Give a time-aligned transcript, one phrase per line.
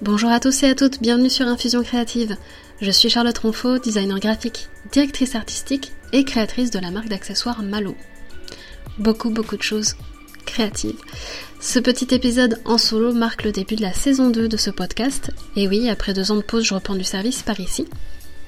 [0.00, 2.36] Bonjour à tous et à toutes, bienvenue sur Infusion Créative.
[2.80, 7.96] Je suis Charlotte Ronfaux, designer graphique, directrice artistique et créatrice de la marque d'accessoires Malo.
[8.98, 9.96] Beaucoup beaucoup de choses
[10.46, 10.94] créatives.
[11.60, 15.32] Ce petit épisode en solo marque le début de la saison 2 de ce podcast.
[15.56, 17.88] Et oui, après deux ans de pause, je reprends du service par ici.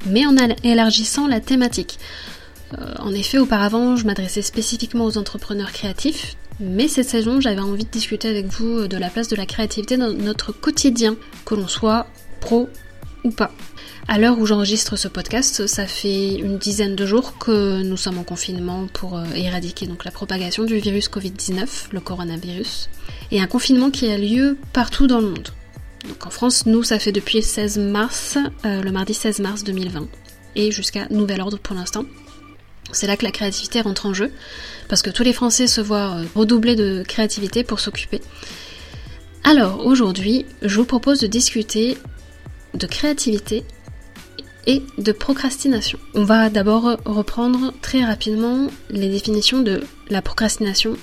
[0.06, 1.98] Mais en élargissant la thématique.
[2.78, 7.84] Euh, en effet, auparavant, je m'adressais spécifiquement aux entrepreneurs créatifs, mais cette saison, j'avais envie
[7.84, 11.68] de discuter avec vous de la place de la créativité dans notre quotidien, que l'on
[11.68, 12.06] soit
[12.40, 12.68] pro
[13.24, 13.50] ou pas.
[14.08, 18.18] À l'heure où j'enregistre ce podcast, ça fait une dizaine de jours que nous sommes
[18.18, 22.90] en confinement pour euh, éradiquer donc la propagation du virus Covid-19, le coronavirus,
[23.30, 25.48] et un confinement qui a lieu partout dans le monde.
[26.08, 29.64] Donc en France, nous, ça fait depuis le 16 mars, euh, le mardi 16 mars
[29.64, 30.08] 2020,
[30.56, 32.04] et jusqu'à nouvel ordre pour l'instant.
[32.92, 34.30] C'est là que la créativité rentre en jeu,
[34.88, 38.20] parce que tous les Français se voient euh, redoubler de créativité pour s'occuper.
[39.44, 41.96] Alors aujourd'hui, je vous propose de discuter
[42.74, 43.64] de créativité
[44.66, 45.98] et de procrastination.
[46.14, 50.96] On va d'abord reprendre très rapidement les définitions de la procrastination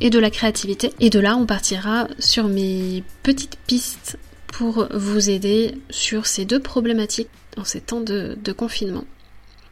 [0.00, 0.92] et de la créativité.
[1.00, 6.60] Et de là, on partira sur mes petites pistes pour vous aider sur ces deux
[6.60, 9.04] problématiques en ces temps de, de confinement.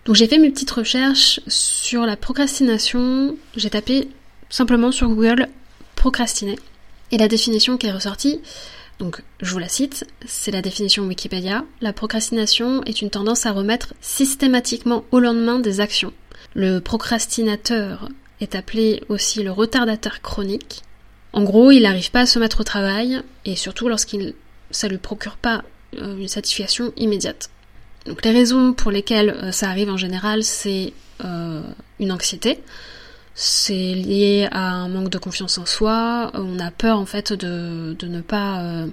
[0.05, 3.37] Donc j'ai fait mes petites recherches sur la procrastination.
[3.57, 4.09] J'ai tapé
[4.51, 5.49] simplement sur Google
[5.97, 6.59] procrastiner.
[7.11, 8.41] Et la définition qui est ressortie,
[8.99, 11.65] donc je vous la cite, c'est la définition Wikipédia.
[11.81, 16.13] La procrastination est une tendance à remettre systématiquement au lendemain des actions.
[16.55, 18.09] Le procrastinateur
[18.41, 20.83] est appelé aussi le retardateur chronique.
[21.33, 24.35] En gros, il n'arrive pas à se mettre au travail et surtout lorsqu'il
[24.71, 25.63] ça lui procure pas
[25.99, 27.51] euh, une satisfaction immédiate.
[28.07, 30.93] Donc les raisons pour lesquelles euh, ça arrive en général, c'est
[31.25, 31.63] euh,
[32.01, 32.61] une anxiété,
[33.35, 37.97] c'est lié à un manque de confiance en soi, on a peur en fait de,
[38.03, 38.87] ne pas euh,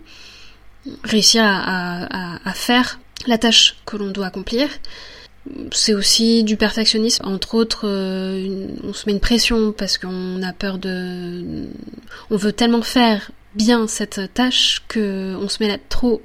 [1.04, 4.70] réussir à, faire la tâche que l'on doit accomplir.
[5.72, 10.78] C'est aussi du perfectionnisme, entre autres, on se met une pression parce qu'on a peur
[10.78, 11.66] de...
[12.30, 16.22] On veut tellement faire bien cette tâche qu'on se met trop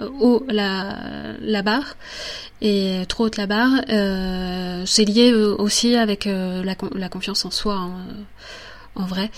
[0.00, 1.96] haut la, barre
[2.60, 3.82] et trop haute la barre.
[3.88, 7.92] Euh, c'est lié euh, aussi avec euh, la, la, confiance en soi, hein,
[8.94, 9.30] en vrai.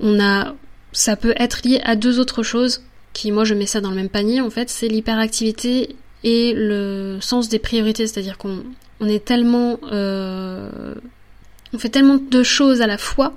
[0.00, 0.54] On a,
[0.92, 3.96] ça peut être lié à deux autres choses qui, moi, je mets ça dans le
[3.96, 4.40] même panier.
[4.40, 8.64] En fait, c'est l'hyperactivité et le sens des priorités, c'est-à-dire qu'on
[9.00, 13.34] on est tellement, on fait tellement de choses à la fois.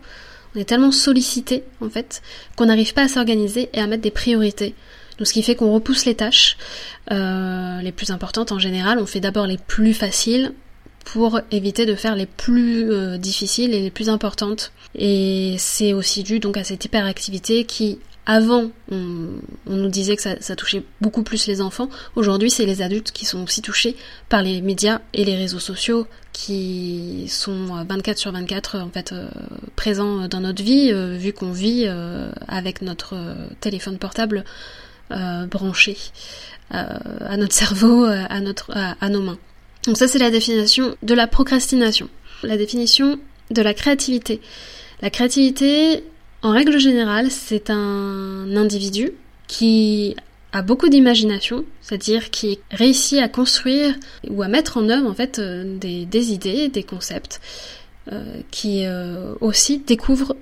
[0.55, 2.21] On est tellement sollicité en fait
[2.55, 4.75] qu'on n'arrive pas à s'organiser et à mettre des priorités.
[5.17, 6.57] Donc ce qui fait qu'on repousse les tâches
[7.11, 8.99] euh, les plus importantes en général.
[8.99, 10.53] On fait d'abord les plus faciles
[11.03, 14.71] pour éviter de faire les plus euh, difficiles et les plus importantes.
[14.95, 20.55] Et c'est aussi dû donc à cette hyperactivité qui avant, on, nous disait que ça,
[20.55, 21.89] touchait beaucoup plus les enfants.
[22.15, 23.95] Aujourd'hui, c'est les adultes qui sont aussi touchés
[24.29, 29.27] par les médias et les réseaux sociaux qui sont 24 sur 24 en fait euh,
[29.75, 31.87] présents dans notre vie, vu qu'on vit
[32.47, 33.15] avec notre
[33.59, 34.45] téléphone portable
[35.11, 35.97] euh, branché
[36.73, 36.85] euh,
[37.21, 39.37] à notre cerveau, euh, à, notre, à, nos mains.
[39.85, 42.09] Donc ça c'est la définition de la procrastination.
[42.43, 44.41] La définition de la créativité.
[45.01, 46.03] La créativité,
[46.41, 49.11] en règle générale, c'est un individu
[49.47, 50.15] qui
[50.53, 53.93] a beaucoup d'imagination, c'est-à-dire qui réussit à construire
[54.29, 57.41] ou à mettre en œuvre en fait des idées, des concepts,
[58.49, 58.85] qui
[59.39, 60.35] aussi découvre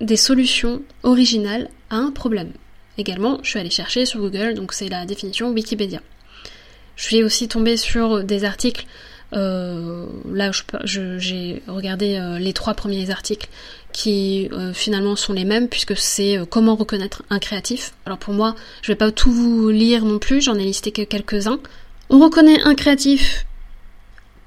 [0.00, 2.52] des solutions originales à un problème.
[3.00, 6.02] Également, je suis allée chercher sur Google, donc c'est la définition Wikipédia.
[6.96, 8.84] Je suis aussi tombée sur des articles.
[9.32, 10.50] Euh, là,
[10.84, 13.48] j'ai regardé euh, les trois premiers articles
[13.94, 17.94] qui euh, finalement sont les mêmes puisque c'est comment reconnaître un créatif.
[18.04, 21.00] Alors pour moi, je vais pas tout vous lire non plus, j'en ai listé que
[21.00, 21.58] quelques-uns.
[22.10, 23.46] On reconnaît un créatif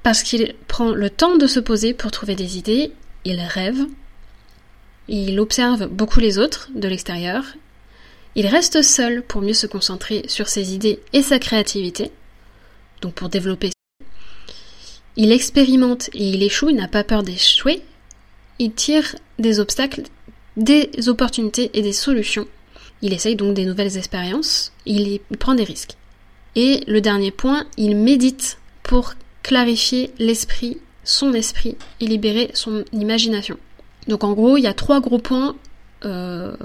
[0.03, 2.91] parce qu'il prend le temps de se poser pour trouver des idées,
[3.25, 3.79] il rêve,
[5.07, 7.43] il observe beaucoup les autres de l'extérieur
[8.35, 12.11] il reste seul pour mieux se concentrer sur ses idées et sa créativité,
[13.01, 13.71] donc pour développer.
[15.15, 17.83] Il expérimente et il échoue, il n'a pas peur d'échouer.
[18.57, 20.03] Il tire des obstacles,
[20.57, 22.47] des opportunités et des solutions.
[23.03, 25.97] Il essaye donc des nouvelles expériences, il, prend des risques.
[26.55, 29.13] Et le dernier point, il médite pour
[29.43, 33.57] clarifier l'esprit, son esprit et libérer son imagination.
[34.07, 35.55] Donc en gros, il y a trois gros points
[36.05, 36.55] euh,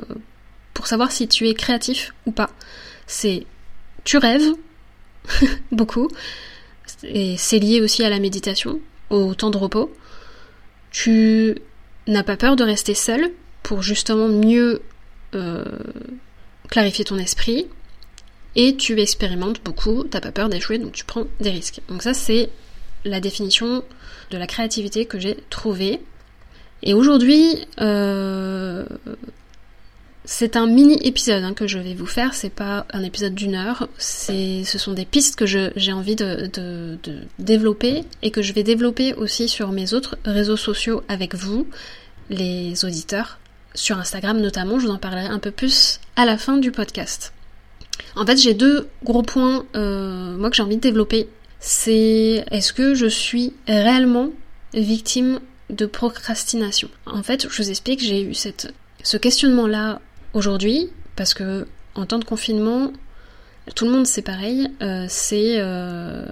[0.78, 2.50] pour savoir si tu es créatif ou pas.
[3.08, 3.46] C'est
[4.04, 4.52] tu rêves
[5.72, 6.08] beaucoup
[7.02, 8.78] et c'est lié aussi à la méditation,
[9.10, 9.92] au temps de repos.
[10.92, 11.56] Tu
[12.06, 13.32] n'as pas peur de rester seul
[13.64, 14.80] pour justement mieux
[15.34, 15.64] euh,
[16.68, 17.66] clarifier ton esprit
[18.54, 21.80] et tu expérimentes beaucoup, t'as pas peur d'échouer, donc tu prends des risques.
[21.88, 22.50] Donc ça c'est
[23.04, 23.82] la définition
[24.30, 25.98] de la créativité que j'ai trouvée.
[26.84, 28.86] Et aujourd'hui, euh,
[30.30, 33.54] c'est un mini épisode hein, que je vais vous faire, c'est pas un épisode d'une
[33.54, 36.98] heure, ce sont des pistes que j'ai envie de, de,
[37.38, 41.66] développer et que je vais développer aussi sur mes autres réseaux sociaux avec vous,
[42.28, 43.38] les auditeurs,
[43.74, 47.32] sur Instagram notamment, je vous en parlerai un peu plus à la fin du podcast.
[48.14, 51.26] En fait, j'ai deux gros points, euh, moi, que j'ai envie de développer.
[51.58, 54.28] C'est est-ce que je suis réellement
[54.74, 55.40] victime
[55.70, 56.90] de procrastination?
[57.06, 60.02] En fait, je vous explique, j'ai eu cette, ce questionnement-là
[60.34, 62.92] aujourd'hui, parce que en temps de confinement,
[63.74, 66.26] tout le monde c'est pareil, euh, c'est euh,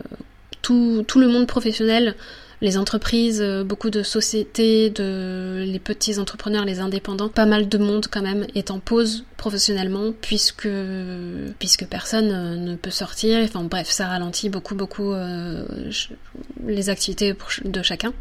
[0.63, 2.15] tout, le monde professionnel
[2.63, 7.79] les entreprises, euh, beaucoup de sociétés, de les petits entrepreneurs, les indépendants, pas mal de
[7.79, 10.69] monde quand même est en pause professionnellement puisque
[11.59, 13.41] puisque personne ne peut sortir.
[13.45, 15.13] Enfin bref, ça ralentit beaucoup beaucoup
[16.67, 18.13] les activités de chacun.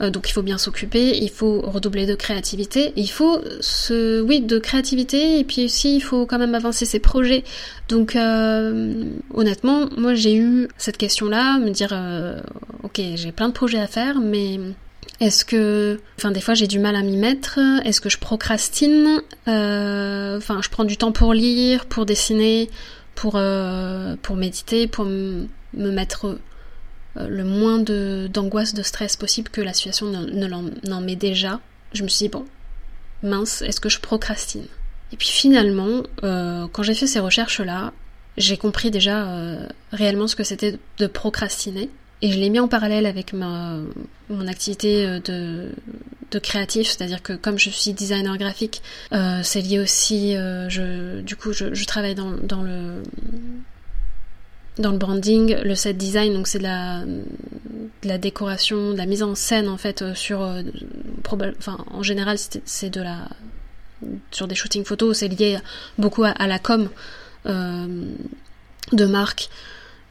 [0.00, 4.40] Euh, donc il faut bien s'occuper, il faut redoubler de créativité, il faut ce oui
[4.40, 7.44] de créativité et puis aussi il faut quand même avancer ses projets.
[7.88, 12.40] Donc euh, honnêtement, moi j'ai eu cette question-là, me dire euh,
[12.82, 14.60] ok j'ai plein de projets à faire, mais
[15.20, 17.58] est-ce que, enfin, des fois j'ai du mal à m'y mettre?
[17.84, 19.22] Est-ce que je procrastine?
[19.46, 22.68] Enfin, je prends du temps pour lire, pour dessiner,
[23.14, 23.36] pour
[24.36, 26.36] méditer, pour me mettre
[27.18, 31.60] le moins d'angoisse, de, stress possible que la situation n'en met déjà.
[31.92, 32.44] Je me suis dit, bon,
[33.22, 34.66] mince, est-ce que je procrastine?
[35.12, 37.92] Et puis finalement, euh, quand j'ai fait ces recherches-là,
[38.36, 41.88] j'ai compris déjà euh, réellement ce que c'était de procrastiner.
[42.22, 43.78] Et je l'ai mis en parallèle avec ma,
[44.30, 45.70] mon activité de,
[46.30, 48.82] de créatif, c'est-à-dire que comme je suis designer graphique,
[49.42, 53.02] c'est lié aussi, je, du coup je, je travaille dans, dans le
[54.78, 57.02] dans le branding, le set design, donc c'est de la,
[58.04, 60.62] la décoration, de la mise en scène en fait euh, sur, euh,
[61.58, 63.28] enfin en général c'est de la,
[64.30, 65.58] sur des shootings photos, c'est lié
[65.98, 66.90] beaucoup à, la com
[67.46, 68.04] euh,
[68.92, 69.48] de marque,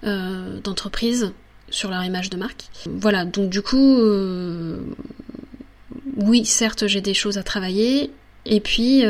[0.04, 1.32] euh, d'entreprise
[1.70, 2.66] sur leur image de marque.
[2.86, 4.00] Voilà, donc du coup,
[6.18, 8.12] oui, certes j'ai des choses à travailler,
[8.46, 9.04] et puis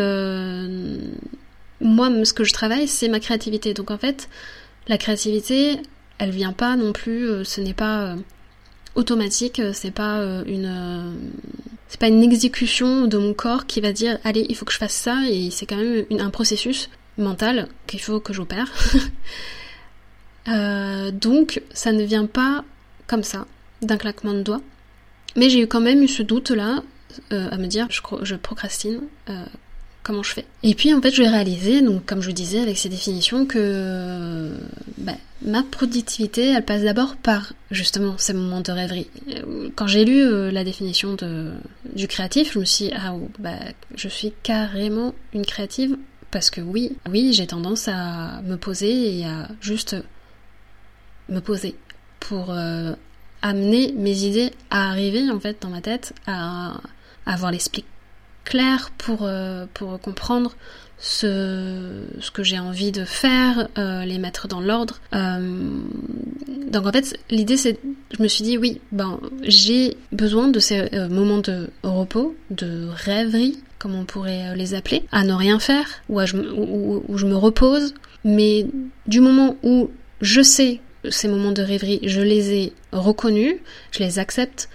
[1.82, 4.28] moi ce que je travaille c'est ma créativité, donc en fait
[4.88, 5.80] la créativité,
[6.18, 8.16] elle vient pas non plus, euh, ce n'est pas euh,
[8.96, 11.18] automatique, euh, c'est pas une
[11.88, 14.78] c'est pas une exécution de mon corps qui va dire allez il faut que je
[14.78, 18.72] fasse ça et c'est quand même un processus mental qu'il faut que j'opère.
[21.14, 22.64] donc ça ne vient pas
[23.08, 23.46] comme ça
[23.82, 24.62] d'un claquement de doigts.
[25.36, 26.84] Mais j'ai eu quand même eu ce doute là
[27.32, 29.02] à me dire je, je procrastine
[30.06, 30.46] comment je fais.
[30.64, 34.52] Et puis en fait, je vais réaliser, donc comme je disais avec ces définitions, que
[35.00, 39.08] bah, ma productivité, elle passe d'abord par justement ces moments de rêverie.
[39.76, 41.18] Quand j'ai lu euh, la définition
[41.96, 43.58] du créatif, je me suis dit, ah bah,
[43.96, 45.98] je suis carrément une créative
[46.30, 49.96] parce que oui, oui, j'ai tendance à me poser et à juste
[51.30, 51.76] me poser
[52.20, 52.94] pour euh,
[53.42, 56.82] amener mes idées à arriver en fait dans ma tête, à,
[57.26, 57.86] à avoir l'esprit
[58.46, 60.56] clair pour, euh, pour comprendre
[60.98, 65.02] ce, ce que j'ai envie de faire, euh, les mettre dans l'ordre.
[65.14, 65.80] Euh,
[66.72, 67.80] donc en fait, l'idée c'est,
[68.18, 73.60] je me suis dit oui, ben j'ai besoin de ces moments de repos, de rêverie,
[73.78, 76.22] comme on pourrait les appeler, à ne rien faire, ou
[77.08, 78.68] où je me repose, mais
[79.06, 83.58] du moment où je sais ces moments de rêverie, je les ai reconnus,
[83.92, 84.70] je les accepte,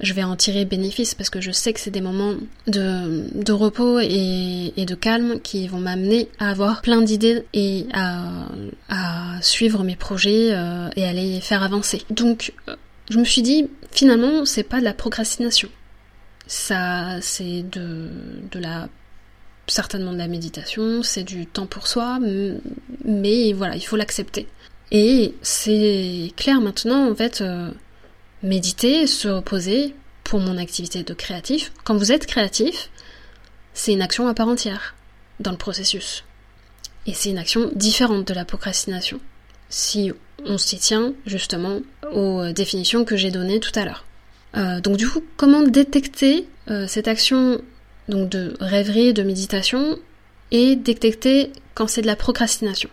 [0.00, 2.34] je vais en tirer bénéfice parce que je sais que c'est des moments
[2.66, 8.46] de, repos et, de calme qui vont m'amener à avoir plein d'idées et à,
[9.42, 12.02] suivre mes projets euh, et à les faire avancer.
[12.10, 12.76] Donc euh,
[13.08, 15.68] je me suis dit finalement c'est pas de la procrastination.
[16.46, 18.10] Ça c'est de,
[18.54, 18.88] la
[19.66, 22.18] certainement de la méditation, c'est du temps pour soi,
[23.04, 24.46] mais voilà, il faut l'accepter.
[24.90, 27.70] Et c'est clair maintenant en fait euh,
[28.42, 29.94] méditer, se reposer
[30.24, 31.72] pour mon activité de créatif.
[31.84, 32.90] Quand vous êtes créatif,
[33.74, 34.94] c'est une action à part entière
[35.40, 36.24] dans le processus.
[37.06, 39.20] Et c'est une action différente de la procrastination.
[39.68, 40.12] Si
[40.44, 41.80] on s'y tient justement
[42.12, 44.04] aux définitions que j'ai données tout à l'heure.
[44.56, 47.60] Euh, donc du coup, comment détecter euh, cette action
[48.08, 49.98] donc de rêverie, de méditation,
[50.50, 52.90] et détecter quand c'est de la procrastination?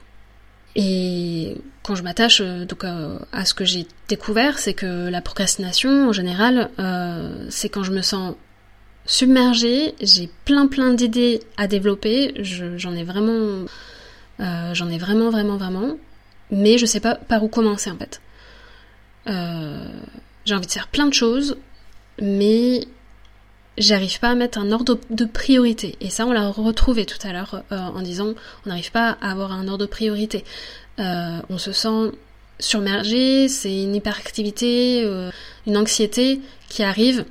[0.78, 6.10] Et quand je m'attache euh, euh, à ce que j'ai découvert, c'est que la procrastination
[6.10, 8.36] en général, euh, c'est quand je me sens
[9.06, 13.66] submergée, j'ai plein plein d'idées à développer, j'en ai vraiment
[14.40, 15.98] j'en ai vraiment, vraiment, vraiment.
[16.52, 18.22] Mais je sais pas par où commencer en fait.
[20.46, 21.58] J'ai envie de faire plein de choses,
[22.22, 22.82] mais
[23.78, 25.96] j'arrive pas à mettre un ordre de priorité.
[26.02, 28.34] Et ça, on l'a retrouvé tout à l'heure euh, en disant
[28.66, 30.44] on n'arrive pas à avoir un ordre de priorité.
[30.98, 32.12] on se sent
[32.60, 35.04] surmergé, c'est une hyperactivité,
[35.68, 37.26] une anxiété qui arrive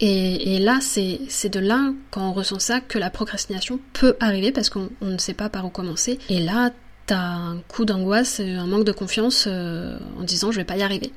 [0.00, 4.70] et, là, c'est de là, quand on ressent ça, que la procrastination peut arriver parce
[4.70, 6.18] qu'on ne sait pas par où commencer.
[6.28, 6.70] Et là,
[7.06, 10.82] t'as un coup d'angoisse, un manque de confiance euh, en disant je vais pas y
[10.82, 11.12] arriver.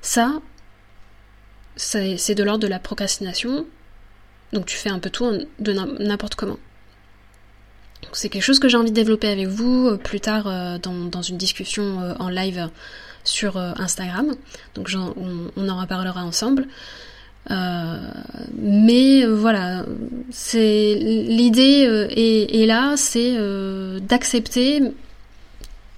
[0.00, 0.40] Ça,
[1.76, 3.66] c'est de l'ordre de la procrastination.
[4.52, 6.58] Donc tu fais un peu tout de n'importe comment.
[8.12, 11.22] C'est quelque chose que j'ai envie de développer avec vous euh, plus tard euh, dans,
[11.22, 12.70] une discussion en live
[13.24, 14.34] sur Instagram.
[14.74, 16.66] Donc on, en reparlera ensemble.
[17.50, 17.96] Euh,
[18.58, 19.84] mais euh, voilà,
[20.54, 23.36] l'idée euh, est, là, c'est
[24.00, 24.82] d'accepter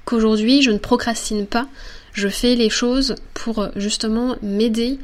[0.05, 1.67] qu'aujourd'hui je ne procrastine pas,
[2.13, 4.99] je fais les choses pour justement m'aider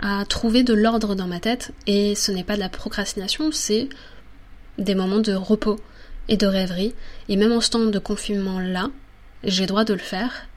[0.00, 3.88] à trouver de l'ordre dans ma tête et ce n'est pas de la procrastination, c'est
[4.78, 5.78] des moments de repos
[6.28, 6.94] et de rêverie
[7.28, 8.90] et même en ce temps de confinement là,
[9.44, 10.48] j'ai droit de le faire.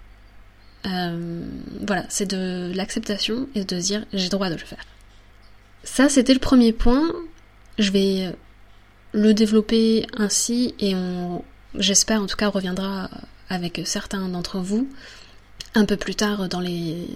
[0.84, 4.86] voilà, c'est de l'acceptation et de dire j'ai droit de le faire.
[5.84, 7.14] Ça, c'était le premier point.
[7.78, 8.36] Je vais
[9.14, 11.44] le développer ainsi et on,
[11.76, 13.10] j'espère en tout cas, reviendra
[13.50, 14.90] avec certains d'entre vous
[15.76, 17.08] un peu plus tard dans les,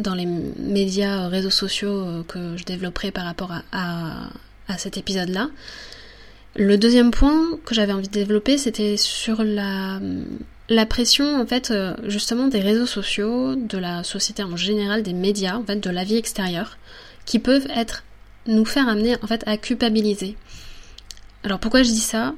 [0.00, 4.28] dans les médias, réseaux sociaux que je développerai par rapport à,
[4.68, 5.48] à, cet épisode-là.
[6.56, 10.00] Le deuxième point que j'avais envie de développer, c'était sur la,
[10.68, 11.72] la pression, en fait,
[12.06, 16.02] justement des réseaux sociaux, de la société en général, des médias, en fait, de la
[16.02, 16.76] vie extérieure
[17.24, 18.02] qui peuvent être
[18.46, 20.36] nous faire amener en fait à culpabiliser.
[21.44, 22.34] Alors pourquoi je dis ça?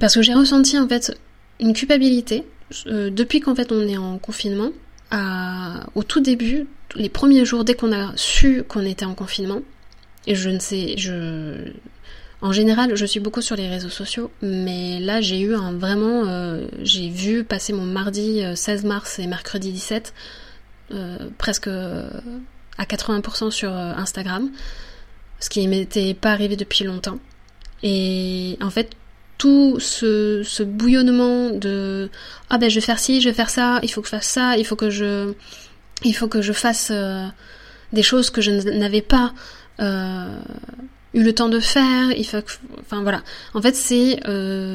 [0.00, 1.16] Parce que j'ai ressenti en fait
[1.60, 2.44] une culpabilité
[2.86, 4.70] euh, depuis qu'en fait on est en confinement.
[5.12, 9.60] Au tout début, les premiers jours dès qu'on a su qu'on était en confinement,
[10.26, 11.72] et je ne sais, je
[12.42, 16.24] en général, je suis beaucoup sur les réseaux sociaux, mais là j'ai eu un vraiment,
[16.26, 20.14] euh, j'ai vu passer mon mardi 16 euh, mars et mercredi 17
[21.38, 21.68] presque
[22.80, 24.50] à 80% sur euh, Instagram,
[25.38, 27.18] ce qui m'était pas arrivé depuis longtemps.
[27.82, 28.90] Et en fait,
[29.40, 32.10] tout ce, bouillonnement de
[32.50, 34.26] ah ben je vais faire ci, je vais faire ça, il faut que je fasse
[34.26, 37.26] ça, il faut que je fasse euh,
[37.94, 39.32] des choses que je n'avais pas
[39.80, 40.38] euh,
[41.14, 42.36] eu le temps de faire, il faut.
[43.54, 44.20] En fait, c'est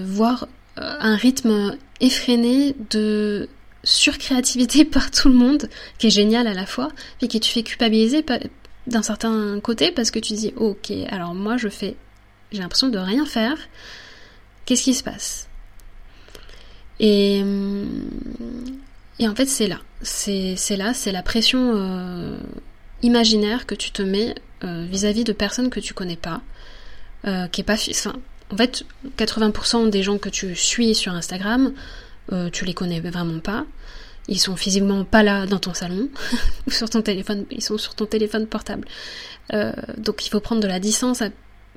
[0.04, 3.48] voir un rythme effréné de
[3.84, 5.70] surcréativité par tout le monde,
[6.00, 6.90] qui est génial à la fois,
[7.22, 8.26] et qui te fait culpabiliser
[8.88, 11.98] d'un certain côté parce que tu dis ok, alors moi je fais,
[12.52, 13.58] j'ai l'impression de rien faire,
[14.66, 15.48] qu'est-ce qui se passe?
[17.00, 18.10] Et, hum,
[19.20, 22.38] et en fait c'est là, c'est là, c'est la pression euh,
[23.02, 26.42] imaginaire que tu te mets euh, vis-à-vis de personnes que tu connais pas,
[27.26, 28.14] euh, qui est pas, enfin,
[28.52, 28.86] en fait
[29.18, 31.74] 80% des gens que tu suis sur Instagram
[32.32, 33.66] euh, tu les connais vraiment pas.
[34.28, 36.10] Ils sont physiquement pas là dans ton salon
[36.68, 38.88] ou sur ton téléphone, ils sont sur ton téléphone portable.
[39.54, 41.22] Euh, donc il faut prendre de la distance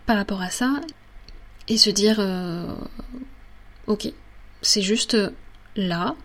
[0.06, 0.80] par rapport à ça
[1.68, 2.74] et se dire euh,
[3.86, 4.12] ok,
[4.62, 5.16] c'est juste
[5.76, 6.16] là,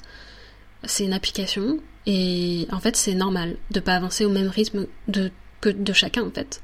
[0.84, 5.32] c'est une application et en fait c'est normal de pas avancer au même rythme de,
[5.62, 6.62] que de chacun en fait.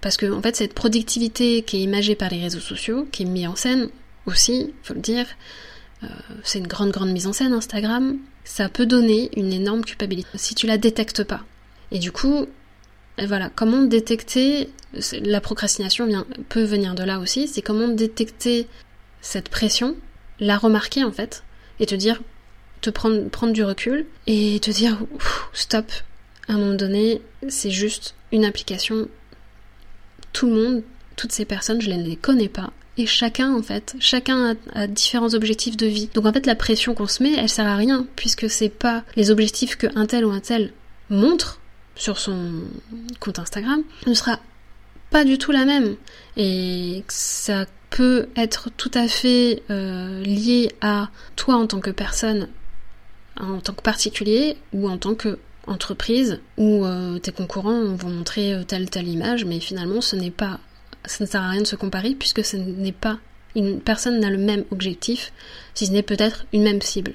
[0.00, 3.26] parce que en fait cette productivité qui est imagée par les réseaux sociaux, qui est
[3.26, 3.88] mise en scène
[4.26, 5.26] aussi, faut le dire,
[6.02, 6.08] euh,
[6.42, 10.54] c'est une grande grande mise en scène Instagram, ça peut donner une énorme culpabilité si
[10.54, 11.42] tu la détectes pas.
[11.90, 12.46] Et du coup,
[13.24, 14.68] voilà, comment détecter
[15.22, 16.08] la procrastination
[16.48, 18.66] peut venir de là aussi, c'est comment détecter
[19.20, 19.96] cette pression,
[20.38, 21.42] la remarquer en fait,
[21.80, 22.20] et te dire,
[22.80, 24.98] te prendre, prendre du recul et te dire
[25.52, 25.90] stop.
[26.48, 29.08] À un moment donné, c'est juste une application.
[30.32, 30.82] Tout le monde,
[31.16, 35.34] toutes ces personnes, je ne les connais pas et chacun en fait, chacun a, différents
[35.34, 36.08] objectifs de vie.
[36.14, 39.04] Donc en fait la pression qu'on se met, elle sert à rien puisque c'est pas
[39.16, 40.72] les objectifs que un tel ou un tel
[41.10, 41.60] montre
[41.96, 42.62] sur son
[43.20, 44.38] compte Instagram ne sera
[45.10, 45.96] pas du tout la même
[46.36, 52.48] et ça peut être tout à fait euh, lié à toi en tant que personne,
[53.40, 58.54] en tant que particulier ou en tant que entreprise où euh, tes concurrents vont montrer
[58.54, 60.60] euh, telle telle image mais finalement ce n'est pas
[61.04, 63.18] ça ne sert à rien de se comparer puisque ce n'est pas
[63.56, 65.32] une personne n'a le même objectif,
[65.74, 67.14] si ce n'est peut-être une même cible.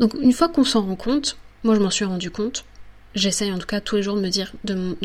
[0.00, 2.64] Donc une fois qu'on s'en rend compte, moi je m'en suis rendu compte,
[3.14, 4.96] j'essaye en tout cas tous les jours de me dire, de,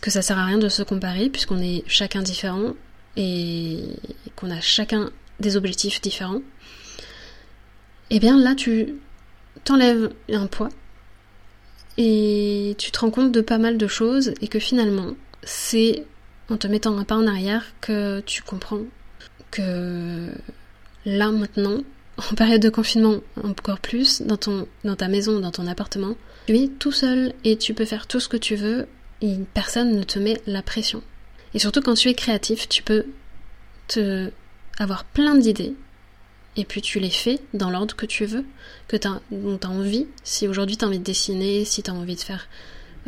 [0.00, 2.74] que ça sert à rien de se comparer puisqu'on est chacun différent
[3.16, 3.82] et
[4.36, 5.10] qu'on a chacun
[5.40, 6.42] des objectifs différents,
[8.10, 8.94] et eh bien là tu
[9.64, 10.68] t'enlèves un poids
[11.98, 16.04] et tu te rends compte de pas mal de choses et que finalement c'est
[16.48, 18.82] en te mettant un pas en arrière que tu comprends
[19.50, 20.30] que
[21.04, 21.78] là maintenant,
[22.16, 26.14] en période de confinement encore plus, dans, ton, dans ta maison, dans ton appartement,
[26.46, 28.86] tu es tout seul et tu peux faire tout ce que tu veux
[29.20, 31.02] et personne ne te met la pression.
[31.54, 33.06] Et surtout quand tu es créatif, tu peux
[33.88, 34.30] te
[34.78, 35.74] avoir plein d'idées
[36.56, 38.44] et puis tu les fais dans l'ordre que tu veux,
[38.88, 40.06] que as, dont tu as envie.
[40.24, 42.48] Si aujourd'hui tu as envie de dessiner, si tu as envie de faire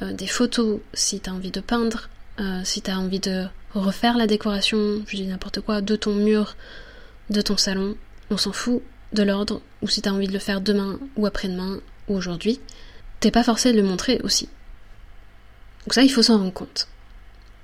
[0.03, 2.09] euh, des photos, si tu as envie de peindre,
[2.41, 6.15] euh, si tu as envie de refaire la décoration, je dis n'importe quoi, de ton
[6.15, 6.57] mur,
[7.31, 7.97] de ton salon,
[8.31, 11.27] on s'en fout de l'ordre, ou si tu as envie de le faire demain ou
[11.27, 12.61] après-demain ou aujourd'hui,
[13.23, 14.49] t'es pas forcé de le montrer aussi.
[15.87, 16.89] Donc ça, il faut s'en rendre compte.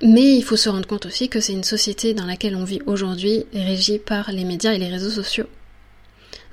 [0.03, 2.81] Mais il faut se rendre compte aussi que c'est une société dans laquelle on vit
[2.87, 5.47] aujourd'hui régie par les médias et les réseaux sociaux.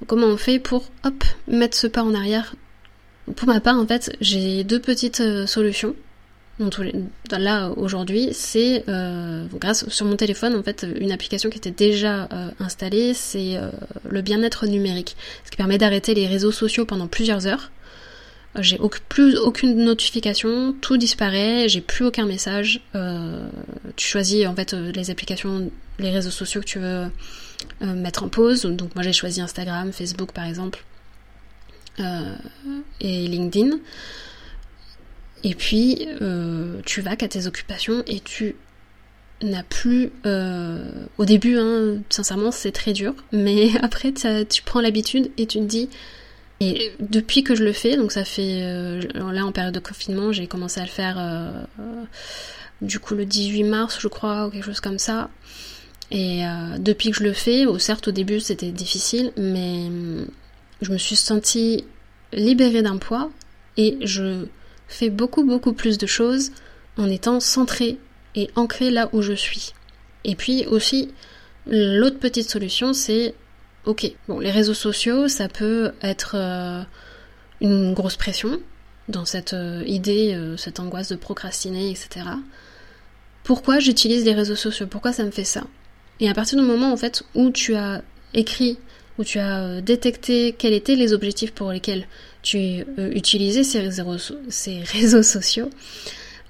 [0.08, 2.56] comment on fait pour, hop, mettre ce pas en arrière?
[3.36, 5.96] Pour ma part, en fait, j'ai deux petites euh, solutions.
[7.32, 12.30] Là, aujourd'hui, c'est euh, grâce sur mon téléphone, en fait, une application qui était déjà
[12.32, 13.60] euh, installée, c'est
[14.08, 17.72] le bien-être numérique, ce qui permet d'arrêter les réseaux sociaux pendant plusieurs heures
[18.62, 22.82] j'ai plus aucune notification, tout disparaît, j'ai plus aucun message.
[22.96, 23.48] Euh,
[23.96, 27.12] tu choisis en fait euh, les applications, les réseaux sociaux que tu veux
[27.82, 28.64] euh, mettre en pause.
[28.64, 30.84] Donc moi j'ai choisi Instagram, Facebook par exemple,
[32.00, 33.78] et LinkedIn.
[35.44, 36.08] Et puis
[36.86, 38.56] tu vas qu'à tes occupations et tu
[39.42, 40.12] n'as plus
[41.18, 45.64] au début hein, sincèrement c'est très dur mais après tu prends l'habitude et tu te
[45.66, 45.90] dis
[46.62, 50.32] et depuis que je le fais, donc ça fait euh, là en période de confinement,
[50.32, 52.06] j'ai commencé à le faire euh,
[52.82, 55.30] du coup le 18 mars, je crois, ou quelque chose comme ça.
[56.12, 59.90] Et euh, depuis que je le fais, certes au début c'était difficile, mais
[60.82, 61.84] je me suis sentie
[62.32, 63.32] libérée d'un poids
[63.76, 64.46] et je
[64.88, 66.52] fais beaucoup beaucoup plus de choses
[66.98, 67.98] en étant centrée
[68.36, 69.74] et ancrée là où je suis.
[70.24, 71.12] Et puis aussi,
[71.68, 73.36] l'autre petite solution, c'est
[73.86, 76.82] ok, bon, les réseaux sociaux, ça peut être euh,
[77.62, 78.60] une grosse pression
[79.08, 82.26] dans cette euh, idée, euh, cette angoisse de procrastiner, etc.
[83.44, 84.88] Pourquoi j'utilise les réseaux sociaux?
[84.88, 85.64] Pourquoi ça me fait ça?
[86.20, 88.02] Et à partir du moment en fait où tu as
[88.34, 88.80] écrit,
[89.20, 92.08] où tu as détecté quels étaient les objectifs pour lesquels
[92.42, 94.18] tu utilisais ces réseaux,
[94.50, 95.70] ces réseaux sociaux,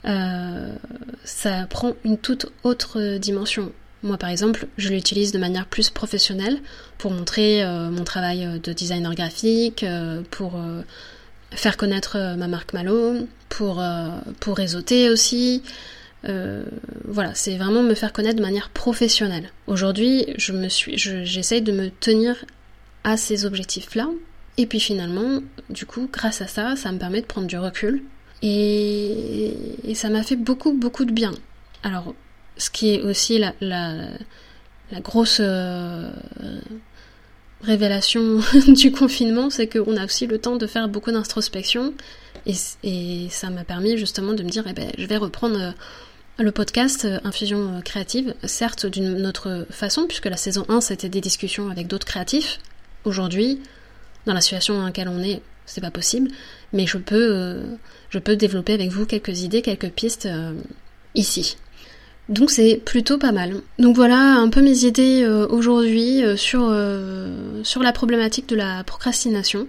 [0.03, 3.71] ça prend une toute autre dimension.
[4.05, 6.59] Moi par exemple, je l'utilise de manière plus professionnelle
[6.99, 10.53] pour montrer euh, mon travail euh, de designer graphique, euh, pour
[11.51, 13.83] faire connaître ma marque Malo, pour,
[14.39, 15.63] pour réseauter aussi.
[16.23, 19.49] voilà, c'est vraiment me faire connaître de manière professionnelle.
[19.67, 22.35] Aujourd'hui, j'essaye de me tenir
[23.03, 24.09] à ces objectifs-là.
[24.57, 25.39] Et puis finalement,
[25.69, 28.03] du coup, grâce à ça, ça me permet de prendre du recul.
[28.41, 31.31] Et, et ça m'a fait beaucoup, beaucoup de bien.
[31.83, 32.13] Alors,
[32.57, 36.09] ce qui est aussi la, la, grosse euh,
[37.61, 41.93] révélation du confinement, c'est qu'on a aussi le temps de faire beaucoup d'introspection.
[42.45, 45.71] Et, ça m'a permis justement de me dire, eh ben, je vais reprendre euh,
[46.37, 51.21] le podcast euh, Infusion créative, certes d'une autre façon, puisque la saison 1 c'était des
[51.21, 52.59] discussions avec d'autres créatifs.
[53.03, 53.61] Aujourd'hui,
[54.25, 56.29] dans la situation dans laquelle on est, c'est pas possible,
[56.73, 57.63] mais je peux,
[58.09, 60.27] je peux développer avec vous quelques idées, quelques pistes
[61.15, 61.57] ici.
[62.27, 63.61] Donc c'est plutôt pas mal.
[63.77, 68.55] Donc voilà un peu mes idées euh, aujourd'hui euh, sur, euh, sur la problématique de
[68.55, 69.67] la procrastination.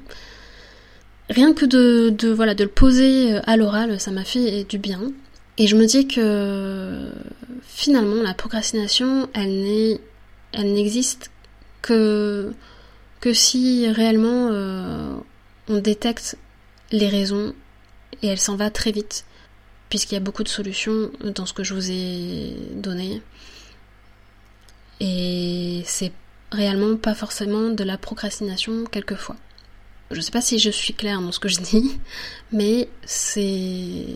[1.28, 5.12] Rien que de, de voilà, de le poser à l'oral, ça m'a fait du bien.
[5.58, 7.10] Et je me dis que
[7.62, 10.00] finalement la procrastination, elle n'est
[10.52, 11.30] elle n'existe
[11.82, 12.52] que,
[13.20, 14.50] que si réellement
[15.68, 16.38] on détecte
[16.92, 17.52] les raisons
[18.22, 19.25] et elle s'en va très vite
[19.88, 23.22] puisqu'il y a beaucoup de solutions dans ce que je vous ai donné.
[25.01, 26.12] Et c'est
[26.53, 29.37] réellement pas forcément de la procrastination quelquefois.
[30.11, 31.99] Je sais pas si je suis claire dans ce que je dis,
[32.53, 34.07] mais c'est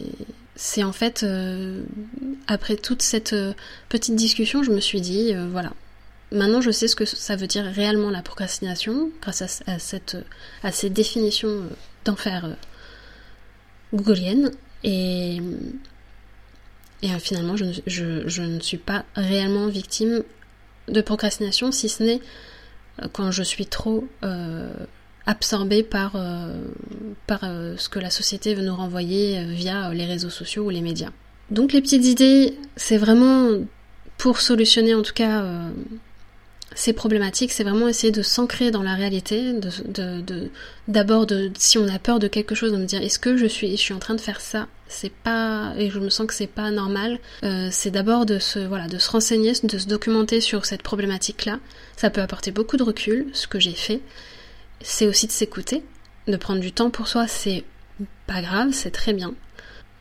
[0.55, 1.83] c'est en fait euh,
[2.47, 3.55] après toute cette euh,
[3.89, 5.73] petite discussion, je me suis dit euh, voilà.
[6.33, 10.17] Maintenant, je sais ce que ça veut dire réellement la procrastination grâce à, cette
[10.63, 11.65] à ces définitions
[12.05, 12.57] d'enfer
[13.93, 14.53] googliennes
[14.85, 15.40] et,
[17.05, 20.23] euh, finalement, je, ne suis pas réellement victime
[20.88, 22.21] de procrastination, si ce n'est
[23.03, 24.73] euh, quand je suis trop euh,
[25.27, 30.81] absorbée par ce que la société veut nous renvoyer via les réseaux sociaux ou les
[30.81, 31.11] médias.
[31.51, 33.51] Donc les petites idées, c'est vraiment
[34.19, 35.45] pour solutionner en tout cas
[36.75, 39.55] ces problématiques, c'est vraiment essayer de s'ancrer dans la réalité,
[40.89, 43.47] d'abord de, si on a peur de quelque chose, de me dire est-ce que je
[43.47, 46.35] suis, je suis en train de faire ça, c'est pas et je me sens que
[46.35, 47.19] c'est pas normal.
[47.43, 51.59] Euh, c'est d'abord de se voilà, de se renseigner, de se documenter sur cette problématique-là.
[51.97, 54.01] Ça peut apporter beaucoup de recul, ce que j'ai fait.
[54.81, 55.83] C'est aussi de s'écouter,
[56.29, 57.65] de prendre du temps pour soi, c'est
[58.27, 59.35] pas grave, c'est très bien.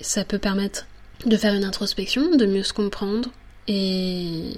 [0.02, 0.86] Ça peut permettre
[1.26, 3.30] de faire une introspection, de mieux se comprendre
[3.68, 4.54] et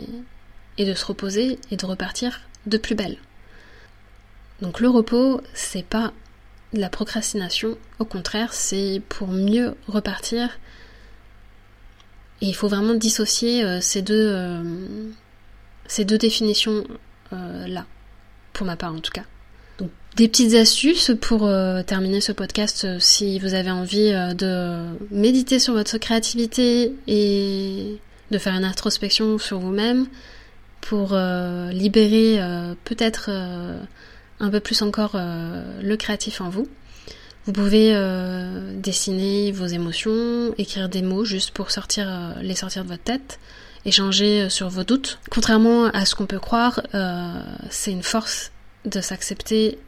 [0.78, 3.18] et de se reposer et de repartir de plus belle.
[4.62, 6.14] Donc le repos, c'est pas
[6.74, 10.60] de la procrastination, au contraire, c'est pour mieux repartir.
[12.42, 14.64] Et il faut vraiment dissocier euh, ces, deux, euh,
[15.88, 16.84] ces deux définitions
[17.34, 17.86] euh, là,
[18.54, 19.26] pour ma part en tout cas.
[19.80, 21.50] Donc, des petites astuces pour
[21.88, 27.98] terminer ce podcast si vous avez envie de méditer sur votre créativité et
[28.30, 30.08] de faire une introspection sur vous-même,
[30.82, 33.80] pour euh, libérer euh, peut-être euh,
[34.40, 36.68] un peu plus encore le créatif en vous.
[37.46, 37.92] Vous pouvez
[38.76, 43.40] dessiner vos émotions, écrire des mots juste pour sortir, les sortir de votre tête,
[43.86, 45.20] échanger sur vos doutes.
[45.30, 46.82] Contrairement à ce qu'on peut croire,
[47.70, 48.52] c'est une force
[48.86, 49.80] de s'accepter,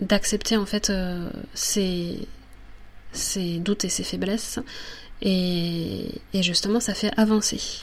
[0.00, 0.92] d'accepter en fait
[1.54, 2.26] ses,
[3.60, 4.58] doutes et ses faiblesses.
[5.22, 7.82] Et justement, ça fait avancer.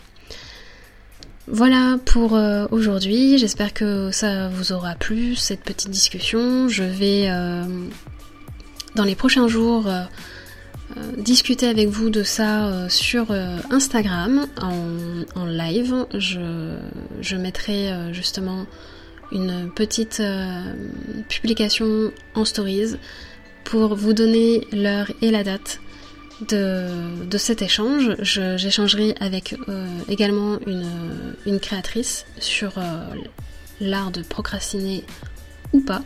[1.49, 6.67] Voilà pour euh, aujourd'hui, j'espère que ça vous aura plu cette petite discussion.
[6.67, 7.63] Je vais euh,
[8.95, 10.03] dans les prochains jours euh,
[11.17, 13.31] discuter avec vous de ça sur
[13.71, 16.05] Instagram en, live.
[16.13, 16.75] Je,
[17.21, 18.65] je mettrai justement
[19.31, 20.21] une petite
[21.29, 22.95] publication en stories
[23.63, 25.79] pour vous donner l'heure et la date
[26.41, 32.81] de, cet échange, j'échangerai avec euh, également une, créatrice sur euh,
[33.81, 35.03] l'art de procrastiner
[35.73, 36.01] ou pas.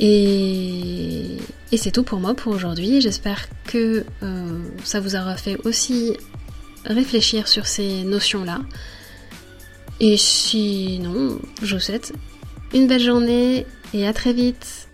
[0.00, 1.38] Et,
[1.76, 3.00] c'est tout pour moi pour aujourd'hui.
[3.00, 6.16] J'espère que euh, ça vous aura fait aussi
[6.84, 8.60] réfléchir sur ces notions-là.
[10.00, 12.12] Et sinon, je vous souhaite
[12.72, 14.87] une belle journée et à très vite.